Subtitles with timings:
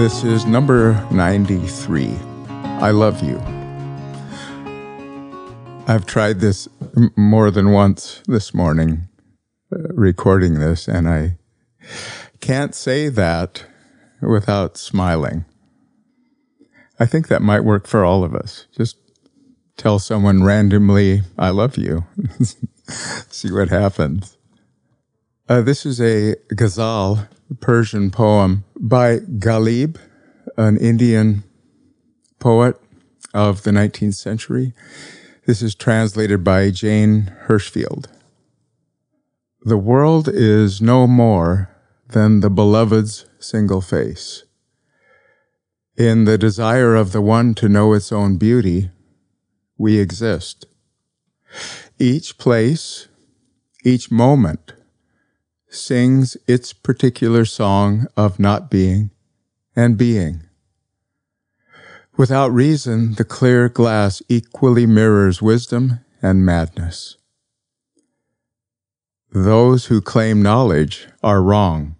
[0.00, 2.16] This is number 93.
[2.54, 3.38] I love you.
[5.86, 9.08] I've tried this m- more than once this morning,
[9.70, 11.36] uh, recording this, and I
[12.40, 13.66] can't say that
[14.22, 15.44] without smiling.
[16.98, 18.68] I think that might work for all of us.
[18.74, 18.96] Just
[19.76, 22.06] tell someone randomly, I love you.
[22.88, 24.38] See what happens.
[25.46, 27.28] Uh, this is a ghazal,
[27.60, 29.98] Persian poem by Ghalib,
[30.56, 31.44] an Indian
[32.38, 32.80] poet
[33.34, 34.72] of the 19th century.
[35.46, 38.06] This is translated by Jane Hirshfield.
[39.62, 41.68] The world is no more
[42.08, 44.44] than the beloved's single face.
[45.96, 48.90] In the desire of the one to know its own beauty,
[49.76, 50.64] we exist.
[51.98, 53.08] Each place,
[53.84, 54.72] each moment
[55.70, 59.10] sings its particular song of not being
[59.74, 60.42] and being.
[62.16, 67.16] Without reason, the clear glass equally mirrors wisdom and madness.
[69.32, 71.94] Those who claim knowledge are wrong.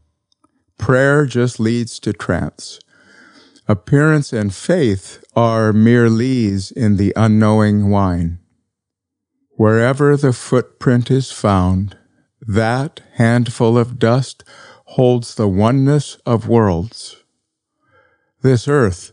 [0.79, 2.81] Prayer just leads to trance.
[3.69, 8.41] Appearance and faith are mere lees in the unknowing wine.
[9.51, 11.97] Wherever the footprint is found,
[12.41, 14.45] that handful of dust
[14.85, 17.17] holds the oneness of worlds.
[18.43, 19.13] This earth,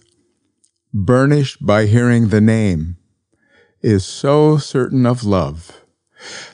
[0.93, 2.97] burnished by hearing the name,
[3.81, 5.83] is so certain of love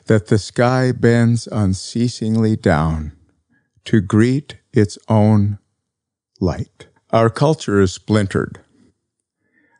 [0.06, 3.12] that the sky bends unceasingly down
[3.84, 5.58] to greet its own
[6.40, 6.88] light.
[7.10, 8.60] Our culture is splintered.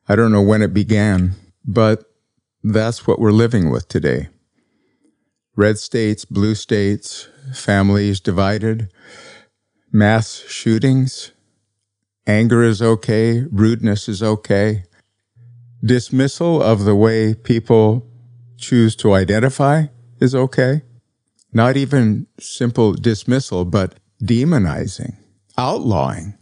[0.09, 2.05] I don't know when it began, but
[2.63, 4.29] that's what we're living with today.
[5.57, 8.91] Red states, blue states, families divided,
[9.93, 11.31] mass shootings,
[12.27, 14.85] anger is okay, rudeness is okay,
[15.85, 18.07] dismissal of the way people
[18.57, 19.87] choose to identify
[20.21, 20.83] is okay.
[21.53, 25.17] Not even simple dismissal, but demonizing,
[25.57, 26.35] outlawing.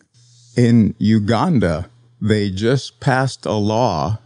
[0.57, 4.19] In Uganda, they just passed a law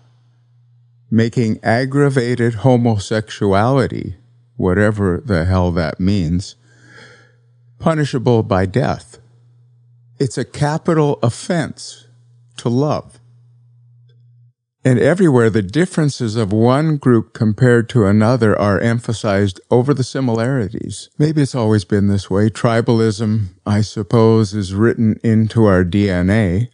[1.10, 4.16] making aggravated homosexuality,
[4.56, 6.56] whatever the hell that means,
[7.78, 9.18] punishable by death.
[10.18, 12.06] It's a capital offense
[12.58, 13.20] to love.
[14.86, 21.10] And everywhere, the differences of one group compared to another are emphasized over the similarities.
[21.18, 22.50] Maybe it's always been this way.
[22.50, 26.68] Tribalism, I suppose, is written into our DNA.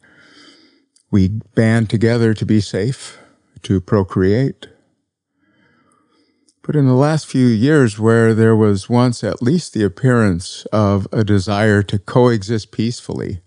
[1.10, 3.18] We band together to be safe,
[3.62, 4.66] to procreate.
[6.62, 11.08] But in the last few years, where there was once at least the appearance of
[11.12, 13.40] a desire to coexist peacefully,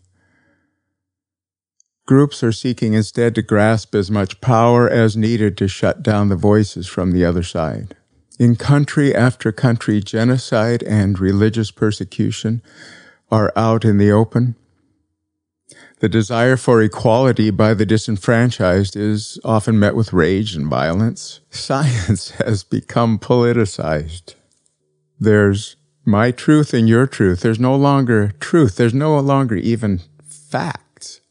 [2.07, 6.35] Groups are seeking instead to grasp as much power as needed to shut down the
[6.35, 7.95] voices from the other side.
[8.37, 12.61] In country after country, genocide and religious persecution
[13.31, 14.55] are out in the open.
[16.05, 21.39] The desire for equality by the disenfranchised is often met with rage and violence.
[21.49, 24.35] Science has become politicized.
[25.19, 27.39] There's my truth and your truth.
[27.39, 28.75] There's no longer truth.
[28.75, 31.21] There's no longer even facts.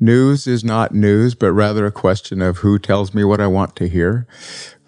[0.00, 3.76] News is not news, but rather a question of who tells me what I want
[3.76, 4.26] to hear.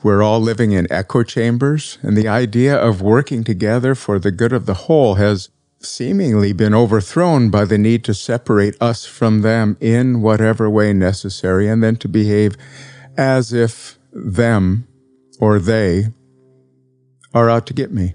[0.02, 4.52] We're all living in echo chambers, and the idea of working together for the good
[4.52, 5.48] of the whole has
[5.78, 11.68] seemingly been overthrown by the need to separate us from them in whatever way necessary,
[11.68, 12.56] and then to behave
[13.16, 14.86] as if them
[15.40, 16.06] or they
[17.34, 18.14] are out to get me.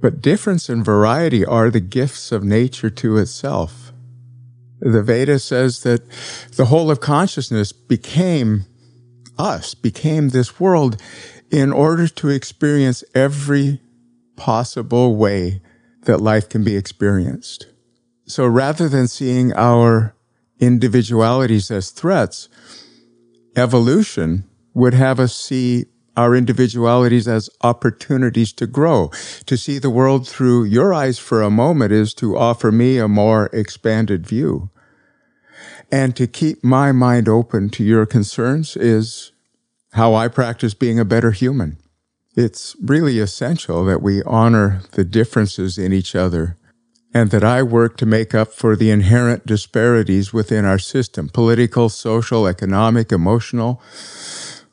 [0.00, 3.92] But difference and variety are the gifts of nature to itself.
[4.80, 6.02] The Veda says that
[6.56, 8.64] the whole of consciousness became
[9.38, 11.00] us, became this world
[11.50, 13.80] in order to experience every
[14.36, 15.60] possible way
[16.02, 17.66] that life can be experienced.
[18.26, 20.14] So rather than seeing our
[20.58, 22.48] individualities as threats,
[23.56, 24.44] evolution
[24.74, 29.10] would have us see our individualities as opportunities to grow.
[29.46, 33.08] To see the world through your eyes for a moment is to offer me a
[33.08, 34.70] more expanded view.
[35.90, 39.32] And to keep my mind open to your concerns is
[39.92, 41.76] how I practice being a better human.
[42.34, 46.56] It's really essential that we honor the differences in each other
[47.12, 51.90] and that I work to make up for the inherent disparities within our system political,
[51.90, 53.82] social, economic, emotional,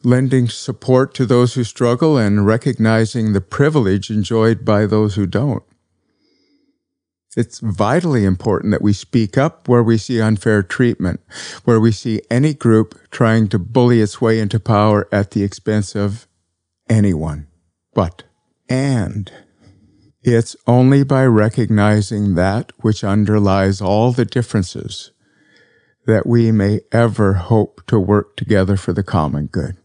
[0.03, 5.63] lending support to those who struggle and recognizing the privilege enjoyed by those who don't.
[7.35, 11.19] It's vitally important that we speak up where we see unfair treatment,
[11.65, 15.93] where we see any group trying to bully its way into power at the expense
[15.93, 16.25] of
[16.89, 17.48] anyone.
[17.99, 18.23] But,
[18.69, 19.29] and,
[20.23, 25.11] it's only by recognizing that which underlies all the differences
[26.05, 29.75] that we may ever hope to work together for the common good.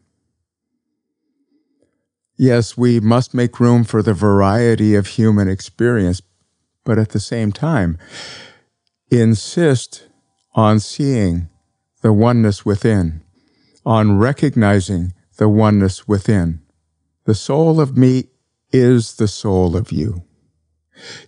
[2.38, 6.22] Yes, we must make room for the variety of human experience,
[6.84, 7.98] but at the same time,
[9.10, 10.06] insist
[10.54, 11.48] on seeing
[12.02, 13.24] the oneness within,
[13.84, 16.63] on recognizing the oneness within.
[17.24, 18.24] The soul of me
[18.70, 20.24] is the soul of you.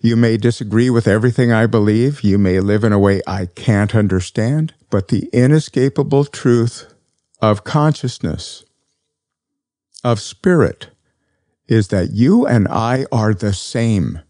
[0.00, 2.22] You may disagree with everything I believe.
[2.22, 6.92] You may live in a way I can't understand, but the inescapable truth
[7.40, 8.64] of consciousness,
[10.04, 10.88] of spirit,
[11.66, 14.20] is that you and I are the same.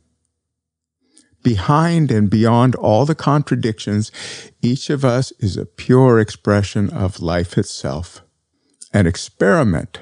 [1.43, 4.11] Behind and beyond all the contradictions,
[4.63, 8.23] each of us is a pure expression of life itself.
[8.93, 10.01] An experiment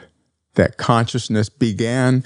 [0.54, 2.24] that consciousness began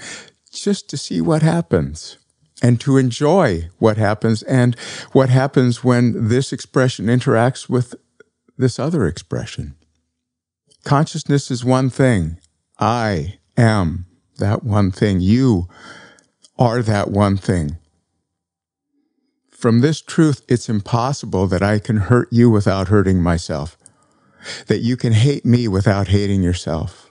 [0.51, 2.17] just to see what happens
[2.61, 4.77] and to enjoy what happens and
[5.11, 7.95] what happens when this expression interacts with
[8.57, 9.75] this other expression.
[10.83, 12.37] Consciousness is one thing.
[12.77, 14.05] I am
[14.37, 15.19] that one thing.
[15.19, 15.67] You
[16.57, 17.77] are that one thing.
[19.49, 23.77] From this truth, it's impossible that I can hurt you without hurting myself,
[24.67, 27.08] that you can hate me without hating yourself.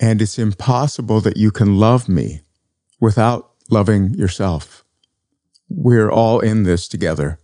[0.00, 2.42] And it's impossible that you can love me
[3.00, 4.84] without loving yourself.
[5.68, 7.38] We're all in this together.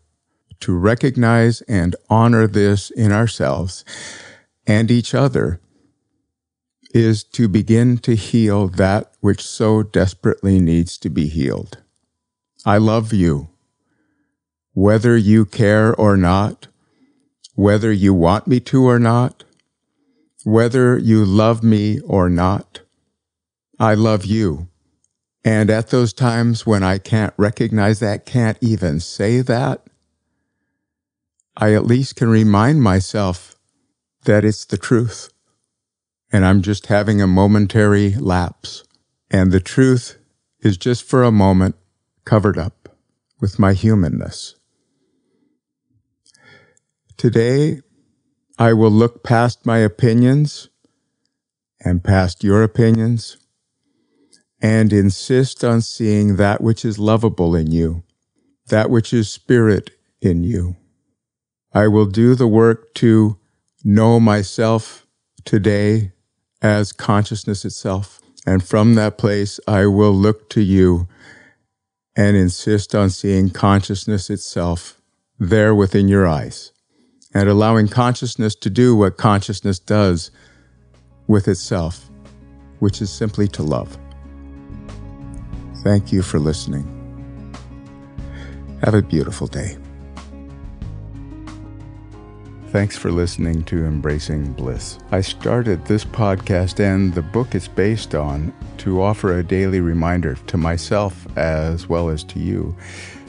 [0.61, 3.85] To recognize and honor this in ourselves
[4.67, 5.61] and each other
[6.95, 11.79] is to begin to heal that which so desperately needs to be healed.
[12.65, 13.51] I love you.
[14.73, 16.69] Whether you care or not,
[17.55, 19.45] whether you want me to or not,
[20.45, 22.81] whether you love me or not,
[23.79, 24.69] I love you.
[25.45, 29.83] And at those times when I can't recognize that, can't even say that,
[31.57, 33.57] I at least can remind myself
[34.25, 35.31] that it's the truth
[36.33, 38.83] and I'm just having a momentary lapse.
[39.31, 40.19] And the truth
[40.61, 41.77] is just for a moment
[42.25, 42.89] covered up
[43.41, 44.57] with my humanness.
[47.17, 47.83] Today,
[48.59, 50.69] I will look past my opinions
[51.85, 53.37] and past your opinions
[54.63, 58.05] and insist on seeing that which is lovable in you,
[58.69, 59.91] that which is spirit
[60.21, 60.77] in you.
[61.73, 63.39] I will do the work to
[63.83, 65.05] know myself
[65.45, 66.13] today
[66.63, 68.21] as consciousness itself.
[68.47, 71.09] And from that place, I will look to you
[72.15, 75.01] and insist on seeing consciousness itself
[75.41, 76.71] there within your eyes
[77.35, 80.31] and allowing consciousness to do what consciousness does
[81.27, 82.11] with itself,
[82.79, 83.99] which is simply to love.
[85.83, 86.91] Thank you for listening.
[88.83, 89.77] Have a beautiful day.
[92.69, 94.99] Thanks for listening to Embracing Bliss.
[95.13, 100.35] I started this podcast and the book it's based on to offer a daily reminder
[100.35, 102.75] to myself as well as to you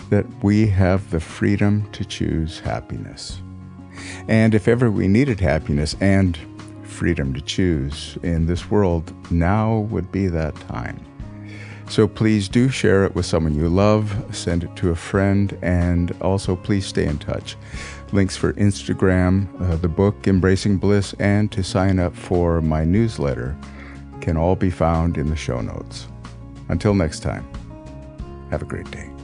[0.10, 3.40] that we have the freedom to choose happiness.
[4.28, 6.38] And if ever we needed happiness and
[6.84, 11.04] freedom to choose in this world, now would be that time.
[11.88, 16.16] So please do share it with someone you love, send it to a friend, and
[16.22, 17.56] also please stay in touch
[18.12, 23.56] links for Instagram, uh, the book Embracing Bliss, and to sign up for my newsletter
[24.22, 26.08] can all be found in the show notes.
[26.70, 27.48] Until next time,
[28.50, 29.15] have a great day.